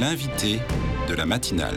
[0.00, 0.60] L'invité
[1.08, 1.74] de la matinale.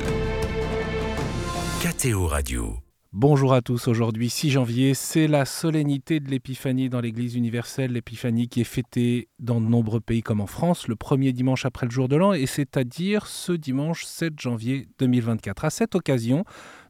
[1.81, 2.75] KTO Radio.
[3.13, 8.47] Bonjour à tous, aujourd'hui 6 janvier, c'est la solennité de l'Épiphanie dans l'Église universelle, l'Épiphanie
[8.47, 11.91] qui est fêtée dans de nombreux pays comme en France, le premier dimanche après le
[11.91, 15.65] jour de l'an, et c'est-à-dire ce dimanche 7 janvier 2024.
[15.65, 16.43] À cette occasion,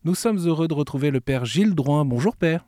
[0.04, 2.04] nous sommes heureux de retrouver le Père Gilles Drouin.
[2.04, 2.66] Bonjour Père.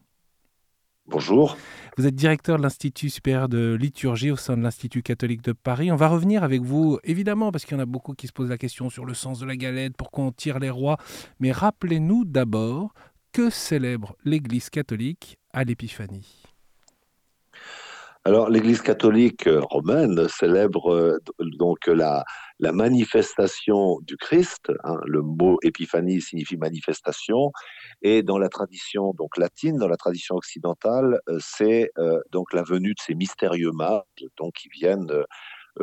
[1.07, 1.57] Bonjour.
[1.97, 5.91] Vous êtes directeur de l'Institut supérieur de liturgie au sein de l'Institut catholique de Paris.
[5.91, 8.49] On va revenir avec vous, évidemment, parce qu'il y en a beaucoup qui se posent
[8.49, 10.97] la question sur le sens de la galette, pourquoi on tire les rois.
[11.39, 12.93] Mais rappelez-nous d'abord
[13.33, 16.42] que célèbre l'Église catholique à l'Épiphanie.
[18.25, 22.23] Alors, l'Église catholique romaine célèbre euh, donc la,
[22.57, 24.71] la manifestation du Christ.
[24.85, 27.51] Hein, le mot épiphanie signifie manifestation.
[28.01, 32.63] Et dans la tradition donc latine, dans la tradition occidentale, euh, c'est euh, donc la
[32.63, 34.03] venue de ces mystérieux mages
[34.37, 35.11] donc, qui viennent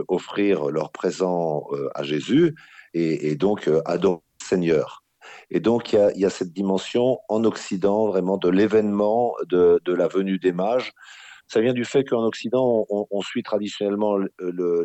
[0.09, 1.65] offrir leur présent
[1.97, 2.55] à Jésus
[2.95, 5.03] et, donc adorer le Seigneur.
[5.51, 10.39] Et donc, il y, a, cette dimension en Occident, vraiment de l'événement de, la venue
[10.39, 10.93] des mages,
[11.51, 14.19] ça vient du fait qu'en Occident, on, suit traditionnellement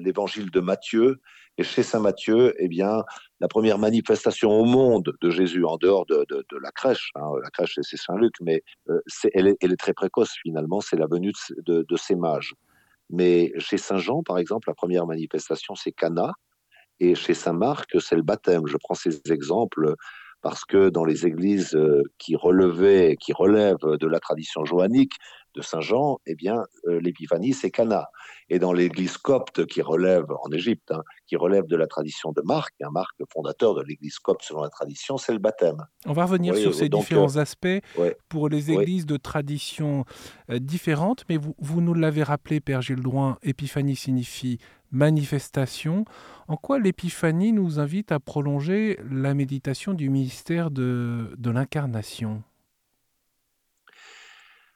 [0.02, 1.21] l'évangile de Matthieu.
[1.59, 3.03] Et chez Saint Matthieu, eh bien,
[3.39, 6.25] la première manifestation au monde de Jésus, en dehors de,
[6.59, 8.99] la crèche, hein, la crèche c'est Saint Luc, mais euh,
[9.33, 11.33] elle, est, très précoce finalement, c'est la venue
[11.67, 12.55] de, ces mages.
[13.11, 16.33] Mais chez Saint Jean, par exemple, la première manifestation, c'est Cana.
[16.99, 18.66] Et chez Saint Marc, c'est le baptême.
[18.66, 19.93] Je prends ces exemples
[20.41, 25.13] parce que dans les églises euh, qui relevaient, qui relèvent de la tradition joannique,
[25.56, 28.09] de Saint Jean, eh bien, euh, l'épiphanie, c'est Cana.
[28.50, 32.42] Et dans l'église copte qui relève, en Égypte, hein, qui relève de la tradition de
[32.44, 35.86] Marc, un Marc, le fondateur de l'église copte selon la tradition, c'est le baptême.
[36.06, 37.80] On va revenir sur ces différents euh, aspects
[38.30, 40.06] pour les églises de tradition
[40.50, 44.59] euh, différentes, mais vous, vous nous l'avez rappelé, Père Gilles Drouin, épiphanie signifie
[44.92, 46.06] manifestation.
[46.48, 52.44] En quoi l'épiphanie nous invite à prolonger la méditation du ministère de, de l'incarnation?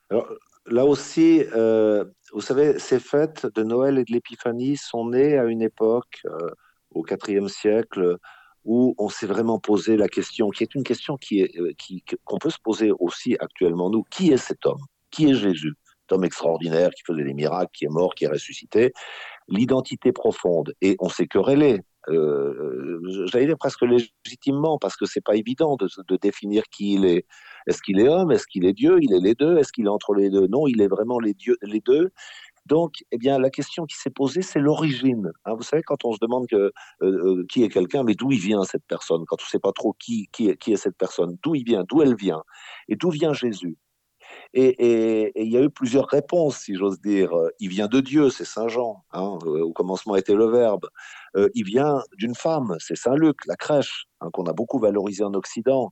[0.09, 0.28] Alors,
[0.69, 5.46] là aussi, euh, vous savez, ces fêtes de Noël et de l'Épiphanie sont nées à
[5.46, 6.50] une époque, euh,
[6.91, 8.18] au IVe siècle,
[8.66, 12.03] où on s'est vraiment posé la question, qui est une question qui est, euh, qui,
[12.24, 14.81] qu'on peut se poser aussi actuellement, nous, qui est cet homme?
[15.12, 15.74] Qui est Jésus?
[16.02, 18.94] Cet homme extraordinaire qui faisait des miracles, qui est mort, qui est ressuscité.
[19.47, 20.74] L'identité profonde.
[20.81, 21.81] Et on s'est querellé.
[22.09, 27.05] Euh, j'allais dire presque légitimement, parce que c'est pas évident de, de définir qui il
[27.05, 27.25] est.
[27.67, 28.31] Est-ce qu'il est homme?
[28.31, 28.97] Est-ce qu'il est Dieu?
[29.01, 29.57] Il est les deux?
[29.57, 30.47] Est-ce qu'il est entre les deux?
[30.47, 32.11] Non, il est vraiment les, dieux, les deux.
[32.65, 35.31] Donc, eh bien, la question qui s'est posée, c'est l'origine.
[35.45, 35.55] Hein.
[35.55, 36.71] vous savez, quand on se demande que, euh,
[37.01, 39.23] euh, qui est quelqu'un, mais d'où il vient cette personne?
[39.27, 41.63] Quand on ne sait pas trop qui, qui, est, qui est cette personne, d'où il
[41.63, 42.43] vient, d'où elle vient,
[42.87, 43.77] et d'où vient Jésus?
[44.53, 47.31] Et, il y a eu plusieurs réponses, si j'ose dire.
[47.59, 49.03] Il vient de Dieu, c'est Saint Jean.
[49.13, 50.87] Hein, euh, au commencement était le Verbe.
[51.35, 55.23] Euh, il vient d'une femme, c'est Saint Luc, la crèche, hein, qu'on a beaucoup valorisé
[55.23, 55.91] en Occident.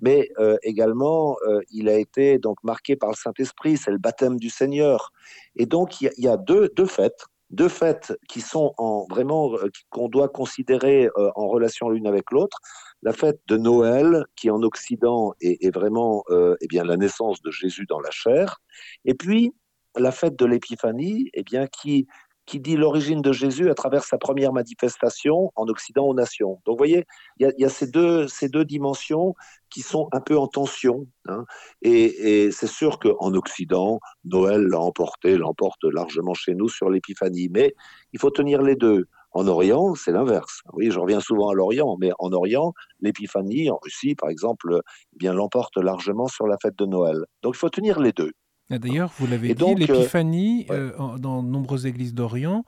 [0.00, 1.36] Mais euh, également,
[1.70, 5.12] il a été donc marqué par le Saint-Esprit, c'est le baptême du Seigneur.
[5.56, 9.52] Et donc, il y a, deux, deux fêtes deux fêtes qui sont en, vraiment
[9.90, 12.60] qu'on doit considérer en relation l'une avec l'autre
[13.02, 17.50] la fête de Noël, qui en Occident est, vraiment euh, eh bien, la naissance de
[17.50, 18.60] Jésus dans la chair,
[19.04, 19.54] et puis
[19.96, 22.06] la fête de l'Épiphanie, eh bien, qui,
[22.48, 26.62] qui dit l'origine de Jésus à travers sa première manifestation en Occident aux nations.
[26.64, 27.04] Donc vous voyez,
[27.38, 29.34] il y a, ces, deux, ces deux dimensions
[29.68, 31.06] qui sont un peu en tension.
[31.26, 31.44] Hein.
[31.82, 37.50] et, c'est sûr qu'en Occident, Noël l'a emporté, l'emporte largement chez nous sur l'Épiphanie.
[37.50, 37.74] Mais
[38.14, 39.08] il faut tenir les deux.
[39.32, 40.62] En Orient, c'est l'inverse.
[40.72, 44.80] Oui, je reviens souvent à l'Orient, mais en Orient, l'épiphanie, en Russie, par exemple,
[45.12, 47.26] eh bien l'emporte largement sur la fête de Noël.
[47.42, 48.32] Donc il faut tenir les deux.
[48.70, 52.64] D'ailleurs, vous l'avez dit, euh, l'épiphanie, euh, dans de nombreuses églises d'Orient,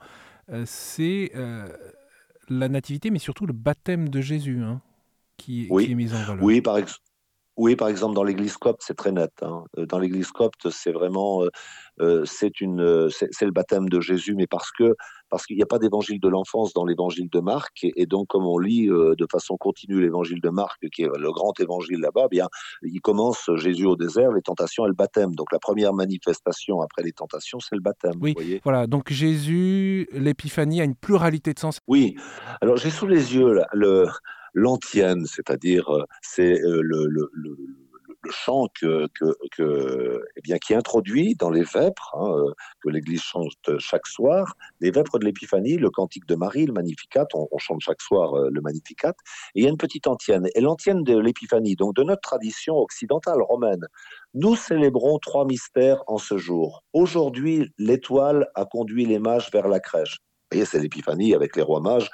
[0.51, 1.31] euh, c'est
[2.49, 4.81] la nativité, mais surtout le baptême de Jésus hein,
[5.37, 6.43] qui, qui, est mis en valeur.
[6.43, 6.99] Oui, par exemple.
[7.61, 9.33] Oui, par exemple, dans l'église copte, c'est très net.
[9.43, 9.65] Hein.
[9.77, 11.49] Euh, dans l'église copte, c'est vraiment, euh,
[12.01, 14.95] euh, c'est une, c'est le baptême de Jésus, mais parce que
[15.29, 18.47] parce qu'il n'y a pas d'évangile de l'enfance dans l'évangile de Marc, et, donc comme
[18.47, 22.35] on lit de façon continue l'évangile de Marc, qui est le grand évangile là-bas, eh
[22.35, 22.47] bien,
[22.81, 25.33] il commence Jésus au désert, les tentations et le baptême.
[25.35, 28.15] Donc la première manifestation après les tentations, c'est le baptême.
[28.19, 28.87] Oui, voilà.
[28.87, 31.79] Donc Jésus, l'épiphanie a une pluralité de sens.
[31.87, 32.15] Oui.
[32.59, 34.07] Alors j'ai sous les yeux le
[34.53, 37.07] l'antienne, c'est-à-dire euh, c'est euh, le,
[38.29, 42.53] chant eh qui introduit dans les vêpres, hein, euh,
[42.83, 47.25] que l'Église chante chaque soir, les vêpres de l'Épiphanie, le cantique de Marie, le Magnificat,
[47.33, 49.13] on, on chante chaque soir le Magnificat,
[49.55, 50.47] et il y a une petite antienne.
[50.53, 53.87] Et l'antienne de l'Épiphanie, donc de notre tradition occidentale romaine,
[54.35, 56.83] nous célébrons trois mystères en ce jour.
[56.93, 60.19] Aujourd'hui, l'étoile a conduit les mages vers la crèche.
[60.51, 62.09] Vous voyez, c'est l'Épiphanie avec les rois mages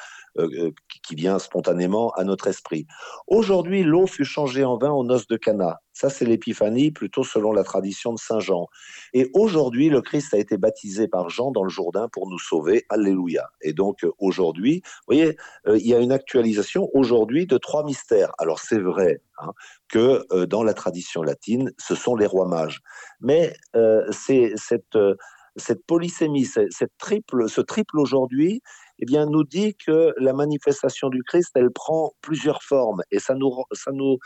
[1.03, 2.87] qui vient spontanément à notre esprit.
[3.27, 5.79] Aujourd'hui, l'eau fut changée en vin aux noces de Cana.
[5.93, 8.67] Ça, c'est l'épiphanie, plutôt selon la tradition de Saint Jean.
[9.13, 12.85] Et aujourd'hui, le Christ a été baptisé par Jean dans le Jourdain pour nous sauver.
[12.89, 13.49] Alléluia.
[13.61, 15.37] Et donc, aujourd'hui, vous voyez,
[15.67, 18.31] il y a une actualisation aujourd'hui de trois mystères.
[18.37, 19.51] Alors, c'est vrai hein,
[19.89, 22.81] que dans la tradition latine, ce sont les rois mages.
[23.19, 23.55] Mais
[24.11, 24.97] c'est cette
[25.57, 28.61] cette polysémie, cette triple, ce triple aujourd'hui,
[28.99, 33.35] eh bien, nous dit que la manifestation du Christ, elle prend plusieurs formes, et ça
[33.35, 34.17] nous, ça nous,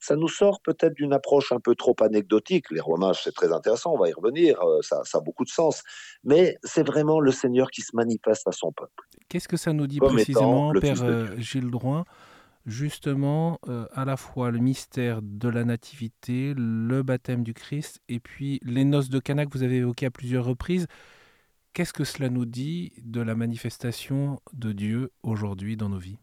[0.00, 2.70] ça nous sort peut-être d'une approche un peu trop anecdotique.
[2.70, 5.44] Les rois mages, c'est très intéressant, on va y revenir, euh, ça, ça a beaucoup
[5.44, 5.82] de sens,
[6.24, 8.92] mais c'est vraiment le Seigneur qui se manifeste à son peuple.
[9.28, 12.04] Qu'est-ce que ça nous dit précisément, Père euh, Gilles Drouin?
[12.66, 18.20] Justement euh, à la fois le mystère de la nativité, le baptême du Christ et
[18.20, 20.86] puis les noces de Cana que vous avez évoquées à plusieurs reprises.
[21.72, 26.18] Qu'est-ce que cela nous dit de la manifestation de Dieu aujourd'hui dans nos vies?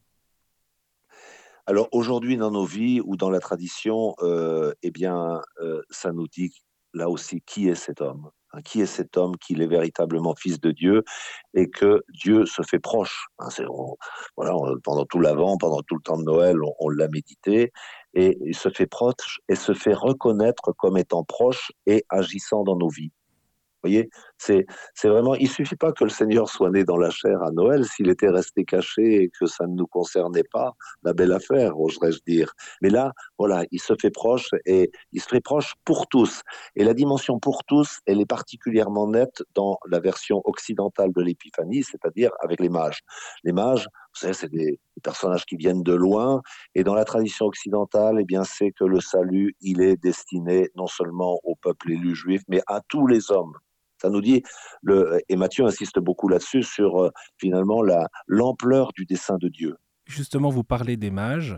[1.65, 6.27] Alors aujourd'hui dans nos vies ou dans la tradition, euh, eh bien, euh, ça nous
[6.27, 6.51] dit
[6.93, 10.59] là aussi qui est cet homme Hein, qui est cet homme qu'il est véritablement fils
[10.59, 11.03] de Dieu
[11.53, 13.27] et que Dieu se fait proche.
[13.39, 13.49] Hein,
[14.37, 14.53] voilà,
[14.83, 17.71] pendant tout l'avant, pendant tout le temps de Noël, on l'a médité
[18.13, 22.77] et il se fait proche et se fait reconnaître comme étant proche et agissant dans
[22.77, 23.11] nos vies.
[23.83, 24.65] Voyez, c'est
[25.03, 28.09] vraiment, il suffit pas que le Seigneur soit né dans la chair à Noël, s'il
[28.09, 30.73] était resté caché et que ça ne nous concernait pas,
[31.03, 32.53] la belle affaire, oserais-je dire.
[32.81, 36.41] Mais là, voilà, il se fait proche et il se fait proche pour tous.
[36.75, 41.83] Et la dimension pour tous, elle est particulièrement nette dans la version occidentale de l'Épiphanie,
[41.83, 42.99] c'est-à-dire avec les mages.
[43.43, 46.41] Les mages, vous savez, c'est des, personnages qui viennent de loin.
[46.73, 50.87] Et dans la tradition occidentale, eh bien, c'est que le salut, il est destiné non
[50.87, 53.53] seulement au peuple élu juif, mais à tous les hommes.
[54.05, 54.43] Ça nous dit,
[55.29, 57.09] et Matthieu insiste beaucoup là-dessus, sur euh,
[57.39, 57.81] finalement
[58.27, 59.77] l'ampleur du dessein de Dieu.
[60.05, 61.57] Justement, vous parlez des mages.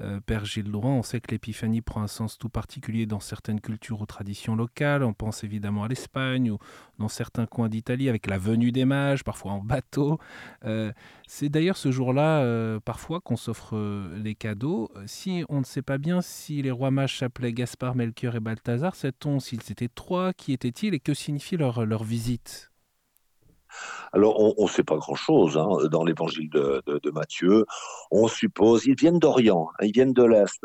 [0.00, 3.60] Euh, Père Gilles Laurent, on sait que l'épiphanie prend un sens tout particulier dans certaines
[3.60, 5.04] cultures ou traditions locales.
[5.04, 6.58] On pense évidemment à l'Espagne ou
[6.98, 10.18] dans certains coins d'Italie avec la venue des mages, parfois en bateau.
[10.64, 10.92] Euh,
[11.26, 13.76] c'est d'ailleurs ce jour-là, euh, parfois, qu'on s'offre
[14.16, 14.90] les cadeaux.
[15.06, 18.94] Si on ne sait pas bien si les rois mages s'appelaient Gaspard, Melchior et Balthazar,
[18.94, 22.73] sait-on s'ils étaient trois Qui étaient-ils et que signifie leur, leur visite?
[24.12, 27.64] Alors, on ne sait pas grand-chose hein, dans l'évangile de, Matthieu.
[28.12, 30.64] On suppose, ils viennent d'Orient, hein, ils viennent de l'Est.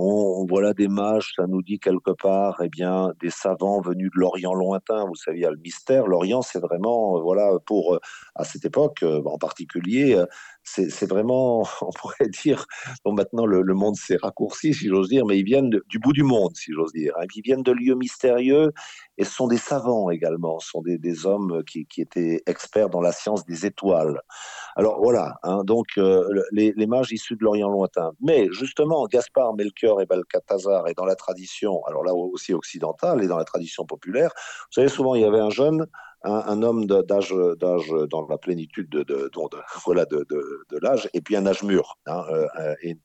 [0.00, 4.10] On, voit là des mages, ça nous dit quelque part, eh bien, des savants venus
[4.14, 5.04] de l'Orient lointain.
[5.06, 6.06] Vous savez, il y a le mystère.
[6.06, 7.98] L'Orient, c'est vraiment, voilà, pour, euh,
[8.36, 10.24] à cette époque euh, en particulier, euh,
[10.68, 12.66] c'est vraiment, on pourrait dire,
[13.04, 16.22] bon, maintenant le, monde s'est raccourci, si j'ose dire, mais ils viennent du bout du
[16.22, 17.12] monde, si j'ose dire.
[17.18, 17.26] Hein.
[17.34, 18.72] Ils viennent de lieux mystérieux
[19.16, 23.12] et ce sont des savants également, ce sont des, hommes qui, étaient experts dans la
[23.12, 24.20] science des étoiles.
[24.76, 28.12] Alors voilà, hein, donc euh, les, mages issus de l'Orient lointain.
[28.20, 33.26] Mais justement, Gaspard, Melchior et Balthazar, et dans la tradition, alors là aussi occidentale, et
[33.26, 35.86] dans la tradition populaire, vous savez, souvent il y avait un jeune
[36.28, 39.30] un, homme d'âge dans la plénitude de, de,
[39.84, 42.96] voilà de, de l'âge et puis un âge mûr hein, euh, et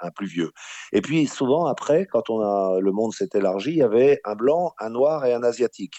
[0.00, 0.50] un, plus vieux
[0.92, 4.34] et puis souvent après quand on a le monde s'est élargi il y avait un
[4.34, 5.96] blanc un noir et un asiatique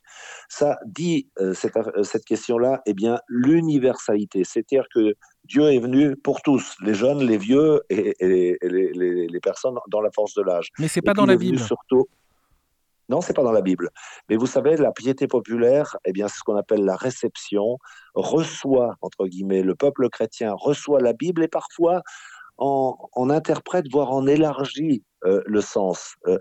[0.50, 5.14] ça dit euh, cette, euh, cette question là eh bien l'universalité c'est-à-dire que
[5.44, 10.02] Dieu est venu pour tous, les jeunes, les vieux et, les, les, les, personnes dans
[10.02, 10.68] la force de l'âge.
[10.78, 11.58] Mais c'est pas dans la Bible.
[11.58, 12.10] Surtout,
[13.10, 13.90] non, c'est pas dans la Bible.
[14.30, 17.78] Mais vous savez, la piété populaire, eh bien, c'est ce qu'on appelle la réception,
[18.14, 22.02] reçoit, entre guillemets, le peuple chrétien reçoit la Bible et parfois
[22.58, 26.16] en, interprète, voire en élargit euh, le sens.
[26.28, 26.40] Euh,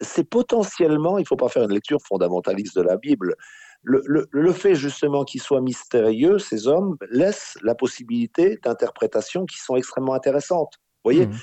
[0.00, 3.36] c'est potentiellement, il ne faut pas faire une lecture fondamentaliste de la Bible,
[3.84, 9.76] le, le, fait justement qu'ils soient mystérieux, ces hommes, laisse la possibilité d'interprétations qui sont
[9.76, 11.34] extrêmement intéressantes voyez mmh.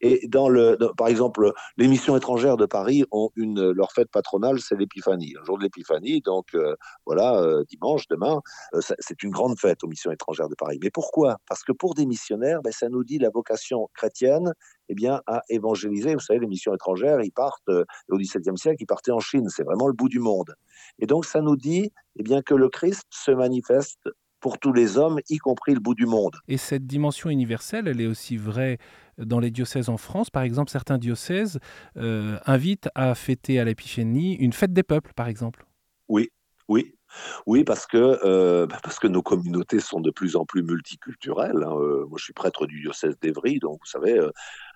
[0.00, 4.76] Et dans le, par exemple, l'émission étrangère de Paris ont une leur fête patronale, c'est
[4.76, 6.22] l'Épiphanie, un jour de l'Épiphanie.
[6.22, 6.74] Donc euh,
[7.04, 8.40] voilà, euh, dimanche, demain,
[8.74, 10.78] euh, c'est une grande fête aux missions étrangères de Paris.
[10.82, 11.36] Mais pourquoi?
[11.46, 14.54] Parce que pour des missionnaires, ben, ça nous dit la vocation chrétienne,
[14.88, 16.14] eh bien, à évangéliser.
[16.14, 19.48] Vous savez, les missions étrangères, ils partent au XVIIe siècle, ils partaient en Chine.
[19.50, 20.54] C'est vraiment le bout du monde.
[20.98, 24.08] Et donc ça nous dit, eh bien, que le Christ se manifeste
[24.40, 26.36] pour tous les hommes, y compris le bout du monde.
[26.48, 28.78] Et cette dimension universelle, elle est aussi vraie
[29.24, 30.30] dans les diocèses en France.
[30.30, 31.58] Par exemple, certains diocèses
[31.96, 35.64] euh, invitent à fêter à l'Épiphanie une fête des peuples, par exemple.
[36.08, 36.30] Oui,
[36.68, 36.94] oui.
[37.46, 41.64] Oui, parce que, euh, bah, parce que nos communautés sont de plus en plus multiculturelles.
[41.64, 41.74] Hein.
[41.76, 44.20] Euh, moi, je suis prêtre du diocèse d'Evry, donc vous savez,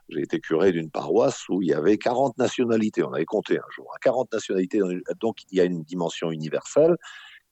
[0.08, 3.02] j'ai été curé d'une paroisse où il y avait 40 nationalités.
[3.04, 4.80] On avait compté un jour, 40 hein, nationalités.
[5.20, 6.96] Donc, il y a une dimension universelle.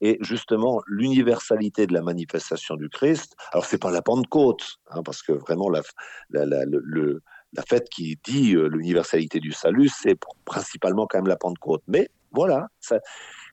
[0.04, 5.22] Et justement, l'universalité de la manifestation du Christ, alors c'est pas la Pentecôte, hein, parce
[5.22, 5.80] que vraiment la,
[6.30, 11.82] la, fête qui dit euh, l'universalité du salut, c'est principalement quand même la Pentecôte.
[11.86, 12.66] Mais voilà.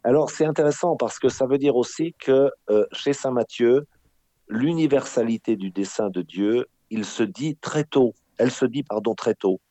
[0.04, 3.86] Alors c'est intéressant parce que ça veut dire aussi que euh, chez Saint Matthieu,
[4.48, 8.16] l'universalité du dessein de Dieu, il se dit très tôt.
[8.40, 9.62] Elle se dit, pardon, très tôt.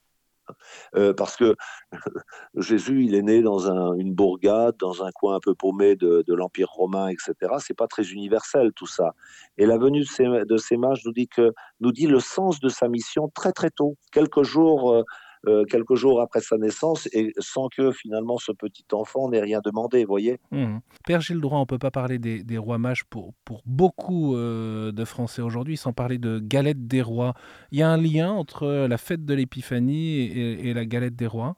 [0.97, 1.55] Euh, parce que
[2.57, 6.69] Jésus, il est né dans une bourgade, dans un coin un peu paumé de, l'Empire
[6.69, 7.55] romain, etc.
[7.59, 9.15] C'est pas très universel tout ça.
[9.57, 12.69] Et la venue de ces, de mages nous dit que nous dit le sens de
[12.69, 15.03] sa mission très très tôt, quelques jours euh,
[15.47, 19.61] euh, quelques jours après sa naissance et sans que finalement ce petit enfant n'ait rien
[19.65, 20.79] demandé, vous voyez mmh.
[21.07, 24.91] Père Gilles Droit, on ne peut pas parler des, rois mages pour, pour beaucoup euh,
[24.91, 27.35] de Français aujourd'hui sans parler de galette des rois.
[27.71, 31.57] Il y a un lien entre la fête de l'Épiphanie et, la galette des rois?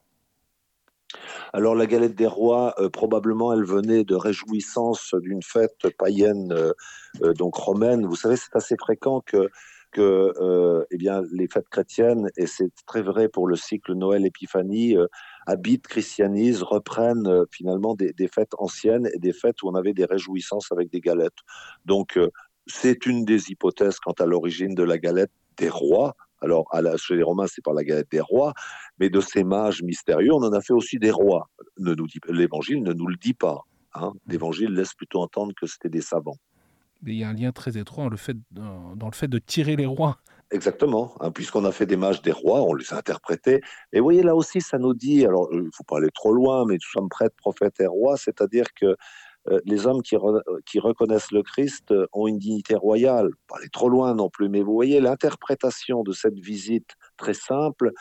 [1.53, 6.55] Alors la galette des rois, euh, probablement, elle venait de réjouissance d'une fête païenne,
[7.37, 8.07] donc romaine.
[8.07, 9.49] Vous savez, c'est assez fréquent que
[9.91, 14.97] que euh, eh bien, les fêtes chrétiennes, et c'est très vrai pour le cycle Noël-Épiphanie,
[14.97, 15.07] euh,
[15.47, 20.05] habitent, christianisent, reprennent euh, finalement des, fêtes anciennes et des fêtes où on avait des
[20.05, 21.39] réjouissances avec des galettes.
[21.85, 22.19] Donc,
[22.67, 26.15] c'est une des hypothèses quant à l'origine de la galette des rois.
[26.41, 28.55] Alors, à la, chez les Romains, c'est par la galette des rois,
[28.99, 31.51] mais de ces mages mystérieux, on en a fait aussi des rois.
[32.29, 33.63] L'Évangile ne nous le dit pas.
[33.95, 34.13] Hein.
[34.27, 36.37] L'Évangile laisse plutôt entendre que c'était des savants
[37.07, 40.19] il y a un lien très étroit dans le fait, de tirer les rois.
[40.53, 43.61] Exactement, hein, puisqu'on a fait des mages des rois, on les a interprétés.
[43.93, 46.33] Et vous voyez, là aussi, ça nous dit, alors il ne faut pas aller trop
[46.33, 48.97] loin, mais nous sommes prêtres, prophètes et rois, c'est-à-dire que
[49.49, 53.31] euh, les hommes qui, reconnaissent le Christ euh, ont une dignité royale.
[53.49, 57.93] Pas aller trop loin non plus, mais vous voyez, l'interprétation de cette visite très simple,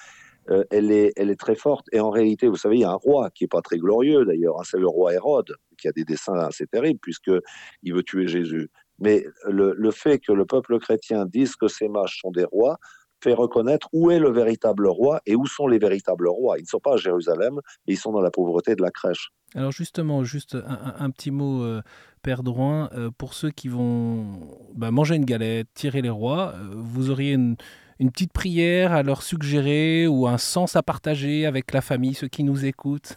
[0.49, 1.87] euh, elle, est, très forte.
[1.91, 4.25] Et en réalité, vous savez, il y a un roi qui n'est pas très glorieux
[4.25, 8.27] d'ailleurs, hein, c'est le roi Hérode, qui a des dessins assez terribles, puisqu'il veut tuer
[8.27, 8.69] Jésus.
[8.99, 12.77] Mais le, fait que le peuple chrétien dise que ces mages sont des rois
[13.21, 16.57] fait reconnaître où est le véritable roi et où sont les véritables rois.
[16.57, 19.31] Ils ne sont pas à Jérusalem, ils sont dans la pauvreté de la crèche.
[19.55, 21.81] Alors justement, juste un, petit mot, euh,
[22.21, 24.39] Père Drouin, euh, pour ceux qui vont
[24.75, 27.55] bah, manger une galette, tirer les rois, euh, vous auriez une,
[27.99, 32.27] une, petite prière à leur suggérer ou un sens à partager avec la famille, ceux
[32.27, 33.15] qui nous écoutent?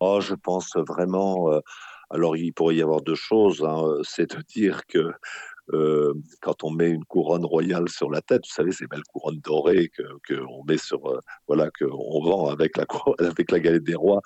[0.00, 1.50] Oh, je pense vraiment
[2.10, 3.62] alors, il pourrait y avoir deux choses.
[3.62, 4.00] Hein.
[4.02, 5.12] C'est de dire que
[5.74, 9.40] euh, quand on met une couronne royale sur la tête, vous savez, ces belles couronnes
[9.40, 9.90] dorées
[10.26, 12.86] qu'on met sur, euh, voilà, qu'on vend avec la,
[13.18, 14.22] avec la galette des rois,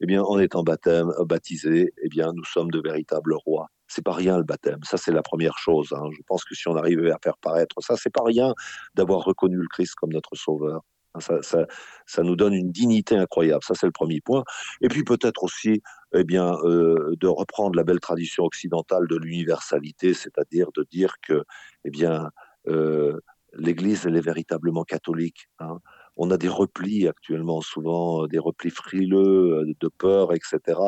[0.00, 3.68] eh bien, en étant baptême, baptisé, eh bien, nous sommes de véritables rois.
[3.86, 4.80] C'est pas rien le baptême.
[4.84, 5.92] Ça, c'est la première chose.
[5.92, 6.08] Hein.
[6.12, 8.54] Je pense que si on arrivait à faire paraître ça, c'est pas rien
[8.94, 10.82] d'avoir reconnu le Christ comme notre sauveur.
[11.20, 11.66] Ça, ça,
[12.06, 13.62] ça, nous donne une dignité incroyable.
[13.62, 14.44] Ça, c'est le premier point.
[14.80, 15.82] Et puis peut-être aussi,
[16.14, 21.44] eh bien, euh, de reprendre la belle tradition occidentale de l'universalité, c'est-à-dire de dire que,
[21.84, 22.30] eh bien,
[22.68, 23.18] euh,
[23.54, 25.48] l'Église, elle est véritablement catholique.
[25.58, 25.78] Hein.
[26.16, 30.78] On a des replis actuellement, souvent des replis frileux, de peur, etc.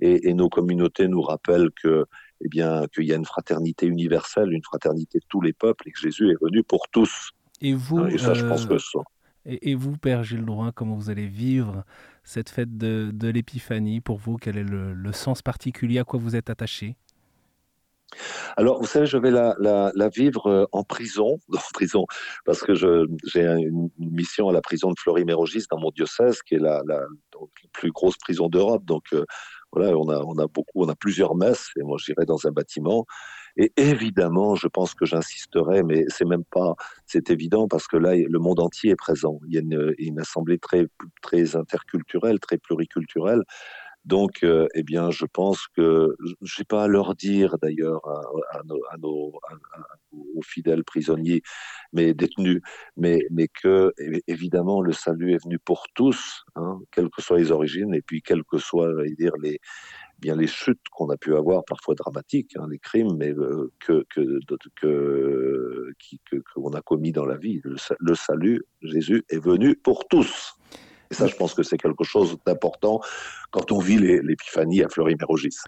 [0.00, 2.06] Et, et nos communautés nous rappellent que,
[2.44, 5.92] eh bien, qu'il y a une fraternité universelle, une fraternité de tous les peuples, et
[5.92, 7.32] que Jésus est venu pour tous.
[7.60, 8.78] Et vous, et ça, je pense euh, que
[9.44, 11.84] Et, vous, Père Gilles Drouin, comment vous allez vivre
[12.22, 15.98] cette fête de, l'Épiphanie Pour vous, quel est le, sens particulier?
[15.98, 16.96] À quoi vous êtes attaché?
[18.56, 22.06] Alors, vous savez, je vais la, vivre euh, en prison, en prison,
[22.44, 26.60] parce que j'ai une mission à la prison de Fleury-Mérogis dans mon diocèse, qui est
[26.60, 26.82] la,
[27.72, 28.84] plus grosse prison d'Europe.
[28.84, 29.24] Donc, euh,
[29.72, 32.52] voilà, on a, on a beaucoup, on a plusieurs messes, et moi, j'irai dans un
[32.52, 33.06] bâtiment.
[33.56, 36.74] Et évidemment, je pense que j'insisterai, mais c'est même pas,
[37.06, 39.40] c'est évident parce que là, le monde entier est présent.
[39.46, 39.60] Il y a
[39.98, 40.86] une, assemblée très,
[41.20, 43.42] très interculturelle, très pluriculturelle.
[44.04, 48.02] Donc, euh, eh bien, je pense que je n'ai pas à leur dire d'ailleurs
[48.50, 48.62] à,
[48.98, 49.32] nos,
[50.12, 51.42] aux fidèles prisonniers,
[51.92, 52.60] mais détenus,
[52.96, 53.92] mais, mais que
[54.26, 58.22] évidemment le salut est venu pour tous, hein, quelles que soient les origines, et puis
[58.22, 59.60] quelles que soient, dire les
[60.22, 64.06] bien les chutes qu'on a pu avoir, parfois dramatiques, hein, les crimes, mais euh, que
[64.14, 64.38] que
[66.54, 67.60] qu'on a commis dans la vie.
[67.64, 70.54] le salut, Jésus est venu pour tous.
[71.10, 73.00] Et ça, je pense que c'est quelque chose d'important
[73.50, 75.58] quand on vit l'épiphanie à Fleury-Mérogis.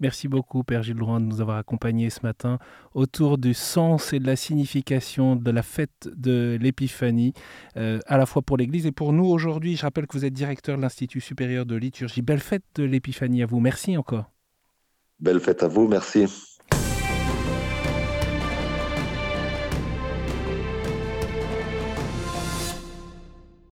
[0.00, 2.58] Merci beaucoup, Père Gilles Laurent, de nous avoir accompagnés ce matin
[2.94, 7.32] autour du sens et de la signification de la fête de l'Épiphanie,
[7.76, 9.76] euh, à la fois pour l'Église et pour nous aujourd'hui.
[9.76, 12.22] Je rappelle que vous êtes directeur de l'Institut supérieur de liturgie.
[12.22, 13.60] Belle fête de l'Épiphanie à vous.
[13.60, 14.30] Merci encore.
[15.20, 16.26] Belle fête à vous, merci.